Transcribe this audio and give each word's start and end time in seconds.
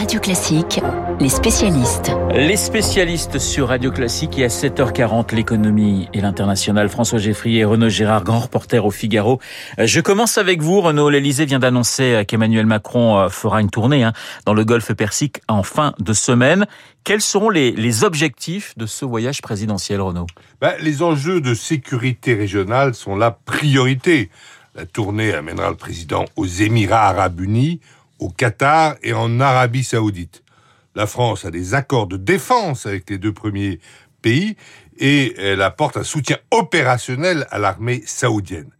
Radio 0.00 0.18
Classique, 0.18 0.80
les 1.20 1.28
spécialistes. 1.28 2.10
Les 2.34 2.56
spécialistes 2.56 3.38
sur 3.38 3.68
Radio 3.68 3.92
Classique 3.92 4.38
et 4.38 4.44
à 4.44 4.48
7h40 4.48 5.34
l'économie 5.34 6.08
et 6.14 6.22
l'international. 6.22 6.88
François 6.88 7.18
Geffrier 7.18 7.60
et 7.60 7.64
Renaud 7.66 7.90
Gérard, 7.90 8.24
grand 8.24 8.38
reporter 8.38 8.86
au 8.86 8.90
Figaro. 8.90 9.40
Je 9.76 10.00
commence 10.00 10.38
avec 10.38 10.62
vous, 10.62 10.80
Renaud. 10.80 11.10
L'Elysée 11.10 11.44
vient 11.44 11.58
d'annoncer 11.58 12.24
qu'Emmanuel 12.26 12.64
Macron 12.64 13.18
euh, 13.18 13.28
fera 13.28 13.60
une 13.60 13.68
tournée 13.68 14.02
hein, 14.02 14.14
dans 14.46 14.54
le 14.54 14.64
Golfe 14.64 14.94
Persique 14.94 15.42
en 15.48 15.62
fin 15.62 15.92
de 15.98 16.14
semaine. 16.14 16.66
Quels 17.04 17.20
seront 17.20 17.50
les, 17.50 17.70
les 17.72 18.02
objectifs 18.02 18.72
de 18.78 18.86
ce 18.86 19.04
voyage 19.04 19.42
présidentiel, 19.42 20.00
Renaud? 20.00 20.28
Ben, 20.62 20.72
Les 20.80 21.02
enjeux 21.02 21.42
de 21.42 21.52
sécurité 21.52 22.32
régionale 22.32 22.94
sont 22.94 23.16
la 23.16 23.32
priorité. 23.32 24.30
La 24.74 24.86
tournée 24.86 25.34
amènera 25.34 25.68
le 25.68 25.76
président 25.76 26.24
aux 26.36 26.46
Émirats 26.46 27.08
arabes 27.08 27.40
unis, 27.40 27.80
au 28.20 28.28
Qatar 28.28 28.96
et 29.02 29.12
en 29.12 29.40
Arabie 29.40 29.82
saoudite. 29.82 30.44
La 30.94 31.06
France 31.06 31.44
a 31.44 31.50
des 31.50 31.74
accords 31.74 32.06
de 32.06 32.16
défense 32.16 32.86
avec 32.86 33.10
les 33.10 33.18
deux 33.18 33.32
premiers 33.32 33.80
pays 34.22 34.56
et 34.98 35.34
elle 35.38 35.62
apporte 35.62 35.96
un 35.96 36.04
soutien 36.04 36.36
opérationnel 36.50 37.46
à 37.50 37.58
l'armée 37.58 38.02
saoudienne. 38.06 38.70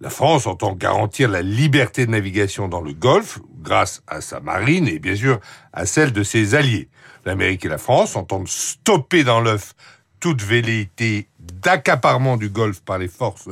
La 0.00 0.10
France 0.10 0.48
entend 0.48 0.74
garantir 0.74 1.28
la 1.28 1.42
liberté 1.42 2.06
de 2.06 2.10
navigation 2.10 2.66
dans 2.66 2.80
le 2.80 2.92
Golfe 2.92 3.38
grâce 3.60 4.02
à 4.08 4.20
sa 4.20 4.40
marine 4.40 4.88
et 4.88 4.98
bien 4.98 5.14
sûr 5.14 5.38
à 5.72 5.86
celle 5.86 6.12
de 6.12 6.24
ses 6.24 6.56
alliés. 6.56 6.88
L'Amérique 7.24 7.64
et 7.64 7.68
la 7.68 7.78
France 7.78 8.16
entendent 8.16 8.48
stopper 8.48 9.22
dans 9.22 9.40
l'œuf 9.40 9.74
toute 10.22 10.40
velléité 10.40 11.26
d'accaparement 11.40 12.36
du 12.36 12.48
Golfe 12.48 12.80
par 12.80 12.96
les 12.96 13.08
forces 13.08 13.48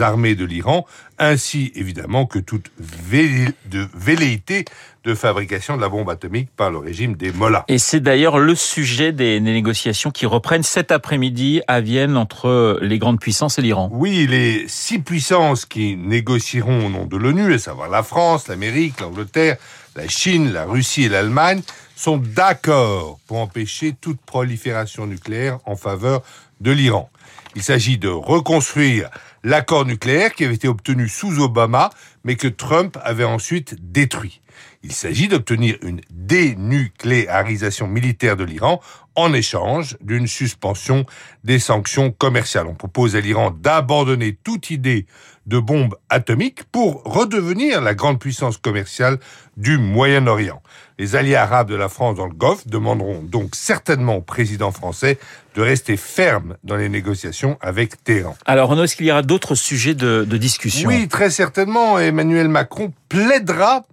armées 0.00 0.34
de 0.34 0.46
l'Iran, 0.46 0.86
ainsi 1.18 1.72
évidemment 1.74 2.24
que 2.24 2.38
toute 2.38 2.70
velléité 2.78 4.64
de 5.04 5.14
fabrication 5.14 5.76
de 5.76 5.82
la 5.82 5.90
bombe 5.90 6.08
atomique 6.08 6.48
par 6.56 6.70
le 6.70 6.78
régime 6.78 7.16
des 7.16 7.32
Mollahs. 7.32 7.66
Et 7.68 7.76
c'est 7.76 8.00
d'ailleurs 8.00 8.38
le 8.38 8.54
sujet 8.54 9.12
des 9.12 9.40
négociations 9.40 10.10
qui 10.10 10.24
reprennent 10.24 10.62
cet 10.62 10.90
après-midi 10.90 11.60
à 11.68 11.82
Vienne 11.82 12.16
entre 12.16 12.78
les 12.80 12.98
grandes 12.98 13.20
puissances 13.20 13.58
et 13.58 13.62
l'Iran. 13.62 13.90
Oui, 13.92 14.26
les 14.26 14.64
six 14.68 15.00
puissances 15.00 15.66
qui 15.66 15.96
négocieront 15.96 16.86
au 16.86 16.88
nom 16.88 17.04
de 17.04 17.18
l'ONU, 17.18 17.52
à 17.52 17.58
savoir 17.58 17.90
la 17.90 18.02
France, 18.02 18.48
l'Amérique, 18.48 19.02
l'Angleterre, 19.02 19.58
la 19.94 20.08
Chine, 20.08 20.50
la 20.50 20.64
Russie 20.64 21.04
et 21.04 21.08
l'Allemagne, 21.10 21.60
sont 21.96 22.18
d'accord 22.18 23.18
pour 23.26 23.38
empêcher 23.38 23.94
toute 24.00 24.20
prolifération 24.20 25.06
nucléaire 25.06 25.58
en 25.64 25.74
faveur 25.74 26.22
de 26.60 26.70
l'Iran. 26.70 27.10
Il 27.54 27.62
s'agit 27.62 27.98
de 27.98 28.08
reconstruire 28.08 29.10
l'accord 29.44 29.86
nucléaire 29.86 30.34
qui 30.34 30.44
avait 30.44 30.54
été 30.54 30.68
obtenu 30.68 31.08
sous 31.08 31.40
Obama, 31.40 31.90
mais 32.24 32.36
que 32.36 32.48
Trump 32.48 32.98
avait 33.02 33.24
ensuite 33.24 33.76
détruit. 33.92 34.40
Il 34.82 34.92
s'agit 34.92 35.28
d'obtenir 35.28 35.76
une 35.82 36.00
dénucléarisation 36.10 37.86
militaire 37.86 38.36
de 38.36 38.44
l'Iran 38.44 38.80
en 39.14 39.32
échange 39.32 39.96
d'une 40.00 40.26
suspension 40.26 41.06
des 41.42 41.58
sanctions 41.58 42.12
commerciales. 42.12 42.66
On 42.66 42.74
propose 42.74 43.16
à 43.16 43.20
l'Iran 43.20 43.50
d'abandonner 43.50 44.38
toute 44.44 44.70
idée 44.70 45.06
de 45.46 45.58
bombe 45.58 45.96
atomique 46.10 46.64
pour 46.64 47.02
redevenir 47.04 47.80
la 47.80 47.94
grande 47.94 48.18
puissance 48.18 48.58
commerciale 48.58 49.18
du 49.56 49.78
Moyen-Orient. 49.78 50.62
Les 50.98 51.16
alliés 51.16 51.36
arabes 51.36 51.70
de 51.70 51.76
la 51.76 51.88
France 51.88 52.16
dans 52.16 52.26
le 52.26 52.34
Golfe 52.34 52.66
demanderont 52.66 53.22
donc 53.22 53.54
certainement 53.54 54.16
au 54.16 54.22
président 54.22 54.70
français 54.70 55.18
de 55.54 55.62
rester 55.62 55.96
ferme 55.96 56.56
dans 56.64 56.76
les 56.76 56.88
négociations 56.88 57.15
avec 57.60 58.02
Téhéran. 58.04 58.36
Alors 58.46 58.68
Renaud, 58.68 58.84
est-ce 58.84 58.96
qu'il 58.96 59.06
y 59.06 59.10
aura 59.10 59.22
d'autres 59.22 59.54
sujets 59.54 59.94
de, 59.94 60.24
de 60.28 60.36
discussion 60.36 60.88
Oui, 60.88 61.08
très 61.08 61.30
certainement. 61.30 61.98
Emmanuel 61.98 62.48
Macron 62.48 62.92
plaidera 63.08 63.84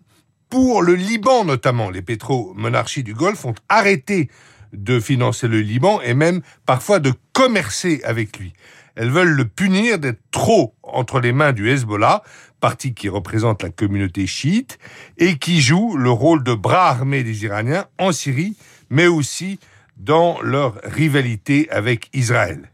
pour 0.50 0.82
le 0.82 0.96
Liban 0.96 1.46
notamment. 1.46 1.90
Les 1.90 2.02
pétromonarchies 2.02 3.04
du 3.04 3.14
Golfe 3.14 3.46
ont 3.46 3.56
arrêté 3.70 4.30
de 4.74 5.00
financer 5.00 5.48
le 5.48 5.62
Liban 5.62 6.02
et 6.02 6.14
même 6.14 6.42
parfois 6.66 7.00
de 7.00 7.14
commercer 7.32 8.02
avec 8.04 8.38
lui. 8.38 8.54
Elles 8.96 9.10
veulent 9.10 9.30
le 9.30 9.46
punir 9.46 9.98
d'être 9.98 10.22
trop 10.32 10.76
entre 10.84 11.20
les 11.20 11.32
mains 11.32 11.54
du 11.54 11.70
Hezbollah, 11.70 12.22
parti 12.60 12.94
qui 12.94 13.10
représente 13.10 13.64
la 13.64 13.70
communauté 13.70 14.28
chiite 14.28 14.78
et 15.18 15.38
qui 15.38 15.62
joue 15.62 15.98
le 15.98 16.12
rôle 16.12 16.44
de 16.44 16.54
bras 16.54 16.90
armé 16.90 17.24
des 17.24 17.46
Iraniens 17.46 17.86
en 17.98 18.12
Syrie, 18.12 18.56
mais 18.90 19.08
aussi 19.08 19.60
dans 19.98 20.42
leur 20.42 20.80
rivalité 20.84 21.70
avec 21.72 22.10
Israël. 22.14 22.70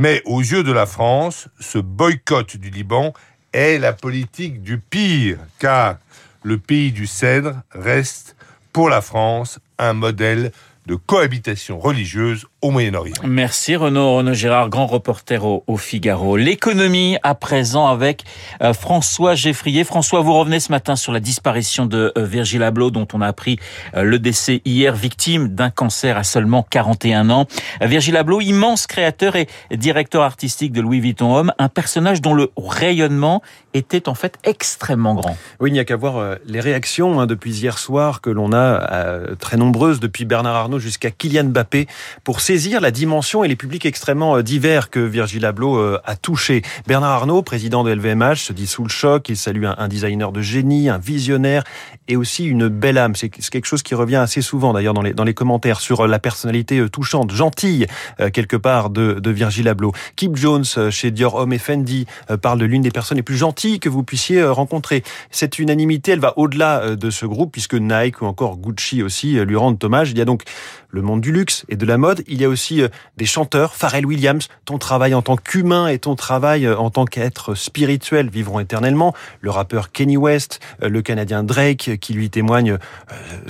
Mais 0.00 0.22
aux 0.26 0.38
yeux 0.38 0.62
de 0.62 0.70
la 0.70 0.86
France, 0.86 1.48
ce 1.58 1.76
boycott 1.76 2.56
du 2.56 2.70
Liban 2.70 3.12
est 3.52 3.78
la 3.78 3.92
politique 3.92 4.62
du 4.62 4.78
pire, 4.78 5.38
car 5.58 5.96
le 6.44 6.56
pays 6.56 6.92
du 6.92 7.08
cèdre 7.08 7.62
reste 7.72 8.36
pour 8.72 8.90
la 8.90 9.00
France 9.00 9.58
un 9.76 9.94
modèle 9.94 10.52
de 10.86 10.94
cohabitation 10.94 11.80
religieuse 11.80 12.46
au 12.60 12.70
Moyen-Orient. 12.70 13.14
Merci 13.24 13.76
Renaud, 13.76 14.16
Renaud 14.16 14.32
Gérard, 14.32 14.68
grand 14.68 14.86
reporter 14.86 15.44
au, 15.44 15.76
Figaro. 15.76 16.36
L'économie 16.36 17.16
à 17.22 17.36
présent 17.36 17.86
avec 17.86 18.24
euh, 18.62 18.72
François 18.72 19.36
Geffrier. 19.36 19.84
François, 19.84 20.22
vous 20.22 20.34
revenez 20.34 20.58
ce 20.58 20.72
matin 20.72 20.96
sur 20.96 21.12
la 21.12 21.20
disparition 21.20 21.86
de 21.86 22.12
euh, 22.18 22.24
Virgil 22.24 22.64
Abloh 22.64 22.90
dont 22.90 23.06
on 23.12 23.20
a 23.20 23.28
appris 23.28 23.60
euh, 23.94 24.02
le 24.02 24.18
décès 24.18 24.60
hier, 24.64 24.96
victime 24.96 25.48
d'un 25.48 25.70
cancer 25.70 26.16
à 26.16 26.24
seulement 26.24 26.66
41 26.68 27.30
ans. 27.30 27.46
Virgil 27.80 28.16
Abloh, 28.16 28.40
immense 28.40 28.88
créateur 28.88 29.36
et 29.36 29.46
directeur 29.70 30.22
artistique 30.22 30.72
de 30.72 30.80
Louis 30.80 30.98
Vuitton 30.98 31.36
Homme, 31.36 31.52
un 31.58 31.68
personnage 31.68 32.20
dont 32.20 32.34
le 32.34 32.50
rayonnement 32.56 33.40
était 33.72 34.08
en 34.08 34.14
fait 34.14 34.36
extrêmement 34.42 35.14
grand. 35.14 35.36
Oui, 35.60 35.70
il 35.70 35.74
n'y 35.74 35.78
a 35.78 35.84
qu'à 35.84 35.96
voir 35.96 36.38
les 36.44 36.60
réactions 36.60 37.20
hein, 37.20 37.26
depuis 37.26 37.60
hier 37.60 37.78
soir 37.78 38.20
que 38.20 38.30
l'on 38.30 38.52
a 38.52 39.36
très 39.38 39.56
nombreuses 39.56 40.00
depuis 40.00 40.24
Bernard 40.24 40.56
Arnault 40.56 40.78
jusqu'à 40.80 41.10
Kylian 41.10 41.44
Mbappé 41.44 41.86
pour 42.24 42.40
saisir 42.48 42.80
la 42.80 42.90
dimension 42.90 43.44
et 43.44 43.48
les 43.48 43.56
publics 43.56 43.84
extrêmement 43.84 44.38
euh, 44.38 44.42
divers 44.42 44.88
que 44.88 45.00
Virgil 45.00 45.44
Abloh 45.44 45.76
euh, 45.76 46.00
a 46.06 46.16
touché. 46.16 46.62
Bernard 46.86 47.10
Arnault, 47.10 47.42
président 47.42 47.84
de 47.84 47.92
LVMH, 47.92 48.36
se 48.36 48.54
dit 48.54 48.66
sous 48.66 48.84
le 48.84 48.88
choc. 48.88 49.28
Il 49.28 49.36
salue 49.36 49.66
un 49.66 49.86
designer 49.86 50.32
de 50.32 50.40
génie, 50.40 50.88
un 50.88 50.96
visionnaire 50.96 51.62
et 52.08 52.16
aussi 52.16 52.46
une 52.46 52.68
belle 52.68 52.96
âme. 52.96 53.14
C'est 53.16 53.28
quelque 53.28 53.66
chose 53.66 53.82
qui 53.82 53.94
revient 53.94 54.16
assez 54.16 54.40
souvent 54.40 54.72
d'ailleurs 54.72 54.94
dans 54.94 55.02
les, 55.02 55.34
commentaires 55.34 55.78
sur 55.78 56.06
la 56.06 56.18
personnalité 56.18 56.78
euh, 56.78 56.88
touchante, 56.88 57.32
gentille 57.32 57.86
quelque 58.32 58.56
part 58.56 58.88
de, 58.88 59.20
Virgil 59.30 59.68
Abloh. 59.68 59.92
Kip 60.16 60.34
Jones 60.34 60.64
chez 60.90 61.10
Dior 61.10 61.34
Homme 61.34 61.52
et 61.52 61.58
Fendi 61.58 62.06
parle 62.40 62.58
de 62.58 62.64
l'une 62.64 62.80
des 62.80 62.90
personnes 62.90 63.18
les 63.18 63.22
plus 63.22 63.36
gentilles 63.36 63.78
que 63.78 63.90
vous 63.90 64.02
puissiez 64.02 64.42
rencontrer. 64.42 65.02
Cette 65.30 65.58
unanimité, 65.58 66.12
elle 66.12 66.20
va 66.20 66.32
au-delà 66.38 66.96
de 66.96 67.10
ce 67.10 67.26
groupe 67.26 67.52
puisque 67.52 67.74
Nike 67.74 68.22
ou 68.22 68.24
encore 68.24 68.56
Gucci 68.56 69.02
aussi 69.02 69.34
lui 69.44 69.56
rendent 69.56 69.82
hommage. 69.84 70.12
Il 70.12 70.18
y 70.18 70.22
a 70.22 70.24
donc 70.24 70.44
le 70.88 71.02
monde 71.02 71.20
du 71.20 71.30
luxe 71.30 71.66
et 71.68 71.76
de 71.76 71.84
la 71.84 71.98
mode. 71.98 72.22
Y 72.40 72.44
a 72.44 72.48
aussi 72.48 72.82
euh, 72.82 72.88
des 73.16 73.26
chanteurs, 73.26 73.74
Pharrell 73.74 74.06
Williams, 74.06 74.48
ton 74.64 74.78
travail 74.78 75.14
en 75.14 75.22
tant 75.22 75.36
qu'humain 75.36 75.88
et 75.88 75.98
ton 75.98 76.14
travail 76.14 76.66
euh, 76.66 76.76
en 76.76 76.90
tant 76.90 77.04
qu'être 77.04 77.54
spirituel 77.54 78.30
vivront 78.30 78.60
éternellement. 78.60 79.14
Le 79.40 79.50
rappeur 79.50 79.92
Kenny 79.92 80.16
West, 80.16 80.60
euh, 80.82 80.88
le 80.88 81.02
Canadien 81.02 81.42
Drake 81.42 81.98
qui 82.00 82.12
lui 82.12 82.30
témoigne 82.30 82.78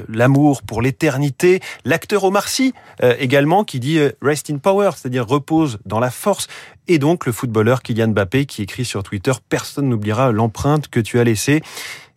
l'amour 0.09 0.62
pour 0.62 0.82
l'éternité. 0.82 1.60
L'acteur 1.84 2.25
Omar 2.25 2.48
Sy 2.48 2.75
également 3.19 3.65
qui 3.65 3.81
dit 3.81 4.00
rest 4.22 4.50
in 4.50 4.59
power, 4.59 4.91
c'est-à-dire 4.97 5.27
repose 5.27 5.78
dans 5.87 6.00
la 6.00 6.10
force. 6.10 6.48
Et 6.88 6.98
donc 6.98 7.27
le 7.27 7.32
footballeur 7.32 7.82
Kylian 7.82 8.09
Mbappé 8.09 8.47
qui 8.47 8.62
écrit 8.62 8.84
sur 8.84 9.03
Twitter 9.03 9.32
personne 9.48 9.88
n'oubliera 9.88 10.32
l'empreinte 10.32 10.88
que 10.88 11.00
tu 11.00 11.19
as 11.19 11.25
laissée. 11.25 11.62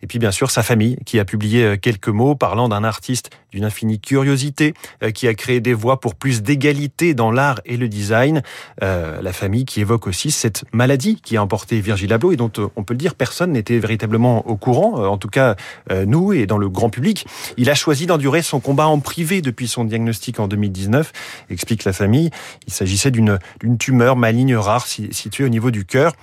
Et 0.02 0.06
puis 0.06 0.18
bien 0.18 0.30
sûr 0.30 0.50
sa 0.50 0.62
famille 0.62 0.98
qui 1.06 1.18
a 1.18 1.24
publié 1.24 1.64
euh, 1.64 1.76
quelques 1.76 2.08
mots 2.08 2.34
parlant 2.34 2.68
d'un 2.68 2.84
artiste 2.84 3.30
d'une 3.52 3.64
infinie 3.64 4.00
curiosité 4.00 4.74
euh, 5.02 5.10
qui 5.10 5.28
a 5.28 5.34
créé 5.34 5.60
des 5.60 5.74
voies 5.74 6.00
pour 6.00 6.14
plus 6.14 6.42
d'égalité 6.42 7.14
dans 7.14 7.30
l'art 7.30 7.60
et 7.64 7.76
le 7.76 7.88
design. 7.88 8.42
Euh, 8.82 9.22
la 9.22 9.32
famille 9.32 9.64
qui 9.64 9.80
évoque 9.80 10.06
aussi 10.06 10.30
cette 10.30 10.64
maladie 10.72 11.20
qui 11.22 11.36
a 11.36 11.42
emporté 11.42 11.80
Virgil 11.80 12.12
Abloh 12.12 12.32
et 12.32 12.36
dont 12.36 12.50
on 12.76 12.82
peut 12.82 12.94
le 12.94 12.98
dire 12.98 13.14
personne 13.14 13.52
n'était 13.52 13.78
véritablement 13.78 14.46
au 14.48 14.56
courant, 14.56 15.04
en 15.06 15.18
tout 15.18 15.28
cas 15.28 15.56
nous 15.90 16.32
et 16.32 16.46
dans 16.46 16.58
le 16.58 16.68
grand 16.68 16.90
public. 16.90 17.26
Il 17.56 17.70
a 17.70 17.74
choisi 17.74 18.06
d'endurer 18.06 18.42
son 18.42 18.60
combat 18.60 18.86
en 18.86 19.00
privé 19.00 19.42
depuis 19.42 19.68
son 19.68 19.84
diagnostic 19.84 20.40
en 20.40 20.48
2019, 20.48 21.12
explique 21.50 21.84
la 21.84 21.92
famille. 21.92 22.30
Il 22.66 22.72
s'agissait 22.72 23.10
d'une 23.10 23.38
tumeur 23.78 24.16
maligne 24.16 24.56
rare 24.56 24.86
située 24.86 25.44
au 25.44 25.48
niveau 25.48 25.70
du 25.70 25.84
cœur 25.84 26.14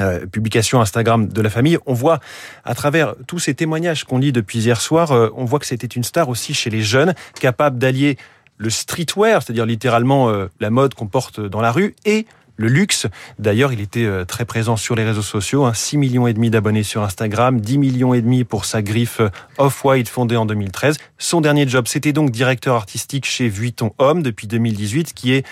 euh, 0.00 0.26
publication 0.26 0.80
Instagram 0.80 1.28
de 1.28 1.40
la 1.40 1.50
famille, 1.50 1.78
on 1.86 1.94
voit 1.94 2.18
à 2.64 2.74
travers 2.74 3.14
tous 3.28 3.38
ces 3.38 3.54
témoignages 3.54 4.02
qu'on 4.02 4.18
lit 4.18 4.32
depuis 4.32 4.58
hier 4.58 4.80
soir, 4.80 5.12
euh, 5.12 5.28
on 5.36 5.44
voit 5.44 5.60
que 5.60 5.66
c'était 5.66 5.86
une 5.86 6.02
star 6.02 6.28
aussi 6.28 6.52
chez 6.52 6.68
les 6.68 6.82
jeunes, 6.82 7.14
capable 7.40 7.78
d'allier 7.78 8.18
le 8.56 8.70
streetwear, 8.70 9.42
c'est-à-dire 9.42 9.66
littéralement 9.66 10.30
euh, 10.30 10.46
la 10.58 10.70
mode 10.70 10.94
qu'on 10.94 11.06
porte 11.06 11.40
dans 11.40 11.60
la 11.60 11.70
rue, 11.70 11.94
et 12.04 12.26
le 12.56 12.68
luxe. 12.68 13.06
D'ailleurs, 13.40 13.72
il 13.72 13.80
était 13.80 14.08
très 14.26 14.44
présent 14.44 14.76
sur 14.76 14.94
les 14.94 15.02
réseaux 15.02 15.22
sociaux, 15.22 15.64
hein, 15.64 15.74
6 15.74 15.98
millions 15.98 16.28
et 16.28 16.32
demi 16.32 16.50
d'abonnés 16.50 16.84
sur 16.84 17.02
Instagram, 17.02 17.60
10 17.60 17.78
millions 17.78 18.14
et 18.14 18.22
demi 18.22 18.44
pour 18.44 18.64
sa 18.64 18.80
griffe 18.80 19.20
Off-White 19.58 20.08
fondée 20.08 20.36
en 20.36 20.46
2013. 20.46 20.96
Son 21.18 21.40
dernier 21.40 21.66
job, 21.68 21.88
c'était 21.88 22.12
donc 22.12 22.30
directeur 22.30 22.76
artistique 22.76 23.26
chez 23.26 23.48
Vuitton 23.48 23.92
Homme 23.98 24.22
depuis 24.22 24.46
2018, 24.46 25.14
qui 25.14 25.32
est 25.32 25.44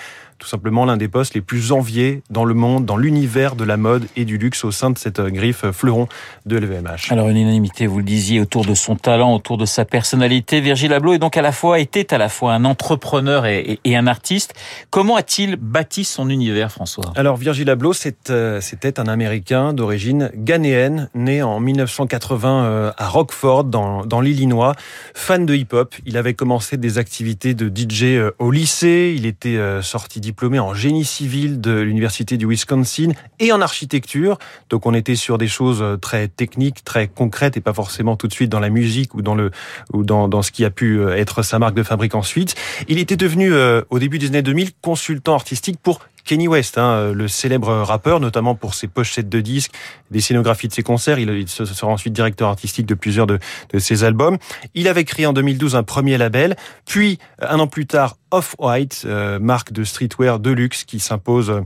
tout 0.42 0.48
simplement 0.48 0.84
l'un 0.84 0.96
des 0.96 1.06
postes 1.06 1.34
les 1.34 1.40
plus 1.40 1.70
enviés 1.70 2.22
dans 2.28 2.44
le 2.44 2.52
monde, 2.52 2.84
dans 2.84 2.96
l'univers 2.96 3.54
de 3.54 3.62
la 3.62 3.76
mode 3.76 4.08
et 4.16 4.24
du 4.24 4.38
luxe 4.38 4.64
au 4.64 4.72
sein 4.72 4.90
de 4.90 4.98
cette 4.98 5.20
griffe 5.20 5.70
fleuron 5.70 6.08
de 6.46 6.56
LVMH. 6.56 7.10
Alors 7.12 7.28
une 7.28 7.36
unanimité, 7.36 7.86
vous 7.86 7.98
le 7.98 8.04
disiez, 8.04 8.40
autour 8.40 8.64
de 8.64 8.74
son 8.74 8.96
talent, 8.96 9.32
autour 9.32 9.56
de 9.56 9.66
sa 9.66 9.84
personnalité. 9.84 10.60
Virgil 10.60 10.92
Abloh 10.92 11.12
est 11.12 11.20
donc 11.20 11.36
à 11.36 11.42
la 11.42 11.52
fois, 11.52 11.78
était 11.78 12.12
à 12.12 12.18
la 12.18 12.28
fois 12.28 12.54
un 12.54 12.64
entrepreneur 12.64 13.46
et, 13.46 13.78
et 13.84 13.96
un 13.96 14.08
artiste. 14.08 14.54
Comment 14.90 15.14
a-t-il 15.14 15.54
bâti 15.54 16.02
son 16.02 16.28
univers, 16.28 16.72
François? 16.72 17.12
Alors 17.14 17.36
Virgil 17.36 17.70
Abloh, 17.70 17.92
euh, 18.30 18.60
c'était 18.60 18.98
un 18.98 19.06
Américain 19.06 19.72
d'origine 19.72 20.32
ghanéenne, 20.34 21.08
né 21.14 21.40
en 21.40 21.60
1980 21.60 22.64
euh, 22.64 22.92
à 22.96 23.08
Rockford, 23.08 23.64
dans, 23.64 24.04
dans 24.04 24.20
l'Illinois, 24.20 24.74
fan 25.14 25.46
de 25.46 25.54
hip-hop. 25.54 25.94
Il 26.04 26.16
avait 26.16 26.34
commencé 26.34 26.76
des 26.78 26.98
activités 26.98 27.54
de 27.54 27.68
DJ 27.68 28.02
euh, 28.02 28.32
au 28.40 28.50
lycée, 28.50 29.14
il 29.16 29.24
était 29.24 29.58
sorti 29.82 30.20
diplômé 30.32 30.58
en 30.58 30.72
génie 30.72 31.04
civil 31.04 31.60
de 31.60 31.72
l'Université 31.72 32.38
du 32.38 32.46
Wisconsin 32.48 33.12
et 33.38 33.52
en 33.52 33.60
architecture. 33.60 34.38
Donc 34.70 34.86
on 34.86 34.94
était 34.94 35.14
sur 35.14 35.36
des 35.36 35.46
choses 35.46 35.84
très 36.00 36.26
techniques, 36.26 36.84
très 36.84 37.06
concrètes 37.06 37.58
et 37.58 37.60
pas 37.60 37.74
forcément 37.74 38.16
tout 38.16 38.28
de 38.28 38.32
suite 38.32 38.48
dans 38.48 38.60
la 38.60 38.70
musique 38.70 39.14
ou 39.14 39.20
dans, 39.20 39.34
le, 39.34 39.50
ou 39.92 40.04
dans, 40.04 40.28
dans 40.28 40.40
ce 40.40 40.50
qui 40.50 40.64
a 40.64 40.70
pu 40.70 41.06
être 41.10 41.42
sa 41.42 41.58
marque 41.58 41.74
de 41.74 41.82
fabrique 41.82 42.14
ensuite. 42.14 42.54
Il 42.88 42.98
était 42.98 43.16
devenu, 43.16 43.52
au 43.90 43.98
début 43.98 44.18
des 44.18 44.28
années 44.28 44.40
2000, 44.40 44.70
consultant 44.80 45.34
artistique 45.34 45.78
pour 45.82 46.00
Kenny 46.24 46.48
West, 46.48 46.78
hein, 46.78 47.12
le 47.12 47.28
célèbre 47.28 47.72
rappeur, 47.72 48.20
notamment 48.20 48.54
pour 48.54 48.74
ses 48.74 48.88
pochettes 48.88 49.28
de 49.28 49.40
disques, 49.40 49.72
des 50.10 50.20
scénographies 50.20 50.68
de 50.68 50.72
ses 50.72 50.82
concerts. 50.82 51.18
Il, 51.18 51.48
sera 51.48 51.88
ensuite 51.88 52.12
directeur 52.12 52.48
artistique 52.48 52.86
de 52.86 52.94
plusieurs 52.94 53.26
de, 53.26 53.38
ses 53.78 54.04
albums. 54.04 54.38
Il 54.74 54.88
avait 54.88 55.04
créé 55.04 55.26
en 55.26 55.32
2012 55.32 55.76
un 55.76 55.82
premier 55.82 56.18
label, 56.18 56.56
puis 56.86 57.18
un 57.40 57.58
an 57.58 57.66
plus 57.66 57.86
tard 57.86 58.16
Off-White, 58.30 59.02
euh, 59.04 59.38
marque 59.38 59.72
de 59.72 59.84
streetwear 59.84 60.38
de 60.38 60.50
luxe 60.50 60.84
qui 60.84 61.00
s'impose 61.00 61.62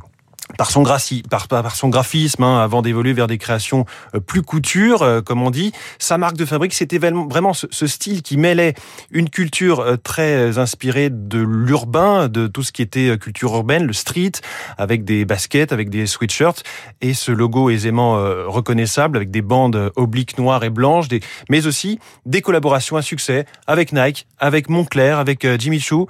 par 0.58 0.70
son, 0.70 0.84
par, 1.28 1.48
par 1.48 1.74
son 1.74 1.88
graphisme, 1.88 2.42
hein, 2.42 2.60
avant 2.62 2.80
d'évoluer 2.80 3.12
vers 3.12 3.26
des 3.26 3.38
créations 3.38 3.84
euh, 4.14 4.20
plus 4.20 4.42
couture, 4.42 5.02
euh, 5.02 5.20
comme 5.20 5.42
on 5.42 5.50
dit. 5.50 5.72
Sa 5.98 6.18
marque 6.18 6.36
de 6.36 6.44
fabrique, 6.44 6.72
c'était 6.72 6.98
vraiment 6.98 7.52
ce, 7.52 7.86
style 7.86 8.22
qui 8.22 8.36
mêlait 8.36 8.74
une 9.10 9.28
culture 9.28 9.80
euh, 9.80 9.96
très 9.96 10.58
inspirée 10.58 11.10
de 11.10 11.38
l'urbain, 11.38 12.28
de 12.28 12.46
tout 12.46 12.62
ce 12.62 12.72
qui 12.72 12.82
était 12.82 13.18
culture 13.18 13.54
urbaine, 13.54 13.84
le 13.84 13.92
street, 13.92 14.32
avec 14.78 15.04
des 15.04 15.24
baskets, 15.24 15.72
avec 15.72 15.90
des 15.90 16.06
sweatshirts, 16.06 16.62
et 17.00 17.12
ce 17.14 17.32
logo 17.32 17.70
aisément 17.70 18.14
reconnaissable, 18.46 19.16
avec 19.16 19.30
des 19.30 19.42
bandes 19.42 19.92
obliques 19.96 20.38
noires 20.38 20.64
et 20.64 20.70
blanches, 20.70 21.06
mais 21.48 21.66
aussi 21.66 21.98
des 22.24 22.42
collaborations 22.42 22.96
à 22.96 23.02
succès 23.02 23.46
avec 23.66 23.92
Nike, 23.92 24.26
avec 24.38 24.68
Montclair, 24.68 25.18
avec 25.18 25.46
Jimmy 25.58 25.80
Choo, 25.80 26.06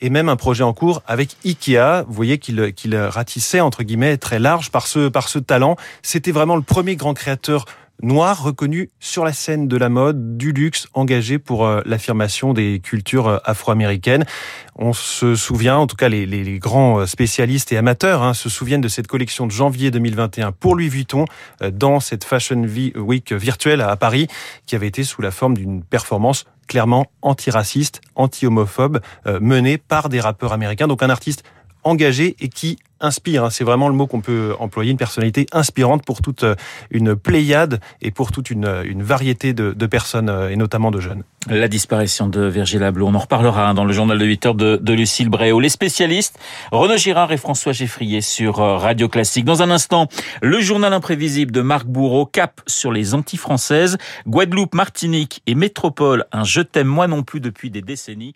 et 0.00 0.10
même 0.10 0.28
un 0.28 0.36
projet 0.36 0.64
en 0.64 0.72
cours 0.72 1.02
avec 1.06 1.36
Ikea. 1.44 2.04
Vous 2.06 2.14
voyez 2.14 2.38
qu'il 2.38 2.72
qu'il 2.74 2.96
ratissait 2.96 3.60
entre 3.60 3.79
guillemets 3.82 4.16
très 4.16 4.38
large 4.38 4.70
par 4.70 4.86
ce 4.86 5.08
par 5.08 5.28
ce 5.28 5.38
talent. 5.38 5.76
C'était 6.02 6.32
vraiment 6.32 6.56
le 6.56 6.62
premier 6.62 6.96
grand 6.96 7.14
créateur 7.14 7.64
noir 8.02 8.42
reconnu 8.42 8.90
sur 8.98 9.24
la 9.24 9.32
scène 9.32 9.68
de 9.68 9.76
la 9.76 9.88
mode, 9.88 10.36
du 10.36 10.52
luxe, 10.52 10.88
engagé 10.94 11.38
pour 11.38 11.66
euh, 11.66 11.82
l'affirmation 11.84 12.52
des 12.52 12.80
cultures 12.80 13.28
euh, 13.28 13.38
afro-américaines. 13.44 14.24
On 14.76 14.92
se 14.92 15.34
souvient, 15.34 15.76
en 15.76 15.86
tout 15.86 15.96
cas 15.96 16.08
les, 16.08 16.26
les 16.26 16.58
grands 16.58 17.00
euh, 17.00 17.06
spécialistes 17.06 17.72
et 17.72 17.76
amateurs 17.76 18.22
hein, 18.22 18.34
se 18.34 18.48
souviennent 18.48 18.80
de 18.80 18.88
cette 18.88 19.06
collection 19.06 19.46
de 19.46 19.52
janvier 19.52 19.90
2021 19.90 20.52
pour 20.52 20.74
Louis 20.74 20.88
Vuitton 20.88 21.24
dans 21.72 22.00
cette 22.00 22.24
Fashion 22.24 22.64
Week 22.96 23.32
virtuelle 23.32 23.80
à 23.80 23.96
Paris 23.96 24.28
qui 24.66 24.74
avait 24.74 24.88
été 24.88 25.04
sous 25.04 25.22
la 25.22 25.30
forme 25.30 25.56
d'une 25.56 25.82
performance 25.82 26.44
clairement 26.66 27.06
antiraciste, 27.22 28.00
anti-homophobe, 28.14 29.00
menée 29.40 29.76
par 29.76 30.08
des 30.08 30.20
rappeurs 30.20 30.52
américains. 30.52 30.86
Donc 30.86 31.02
un 31.02 31.10
artiste 31.10 31.42
engagé 31.82 32.36
et 32.40 32.48
qui 32.48 32.78
inspire. 33.00 33.44
Hein. 33.44 33.50
C'est 33.50 33.64
vraiment 33.64 33.88
le 33.88 33.94
mot 33.94 34.06
qu'on 34.06 34.20
peut 34.20 34.54
employer, 34.58 34.90
une 34.90 34.96
personnalité 34.96 35.46
inspirante 35.52 36.04
pour 36.04 36.20
toute 36.20 36.44
euh, 36.44 36.54
une 36.90 37.16
pléiade 37.16 37.80
et 38.02 38.10
pour 38.10 38.32
toute 38.32 38.50
une, 38.50 38.64
euh, 38.64 38.82
une 38.84 39.02
variété 39.02 39.52
de, 39.52 39.72
de, 39.72 39.86
personnes 39.86 40.28
euh, 40.28 40.50
et 40.50 40.56
notamment 40.56 40.90
de 40.90 41.00
jeunes. 41.00 41.22
La 41.48 41.68
disparition 41.68 42.28
de 42.28 42.42
Virgile 42.42 42.82
Abloh, 42.82 43.06
on 43.06 43.14
en 43.14 43.18
reparlera 43.18 43.68
hein, 43.68 43.74
dans 43.74 43.84
le 43.84 43.92
journal 43.92 44.18
de 44.18 44.24
8 44.24 44.46
heures 44.46 44.54
de, 44.54 44.76
de 44.76 44.92
Lucille 44.92 45.30
Bréau. 45.30 45.58
Les 45.58 45.70
spécialistes, 45.70 46.38
Renaud 46.70 46.98
Girard 46.98 47.32
et 47.32 47.38
François 47.38 47.72
Geffrier 47.72 48.20
sur 48.20 48.56
Radio 48.56 49.08
Classique. 49.08 49.46
Dans 49.46 49.62
un 49.62 49.70
instant, 49.70 50.08
le 50.42 50.60
journal 50.60 50.92
imprévisible 50.92 51.50
de 51.52 51.62
Marc 51.62 51.86
Bourreau, 51.86 52.26
cap 52.26 52.60
sur 52.66 52.92
les 52.92 53.14
anti-françaises, 53.14 53.96
Guadeloupe, 54.26 54.74
Martinique 54.74 55.42
et 55.46 55.54
Métropole, 55.54 56.26
un 56.32 56.44
je 56.44 56.60
t'aime 56.60 56.88
moi 56.88 57.06
non 57.06 57.22
plus 57.22 57.40
depuis 57.40 57.70
des 57.70 57.80
décennies. 57.80 58.34